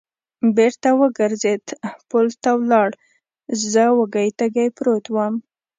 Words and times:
بېرته 0.55 0.89
و 0.99 1.01
ګرځېد، 1.19 1.65
پل 2.09 2.27
ته 2.41 2.51
ولاړ، 2.59 2.89
زه 3.71 3.83
وږی 3.97 4.29
تږی 4.39 4.67
پروت 4.77 5.05
ووم. 5.09 5.35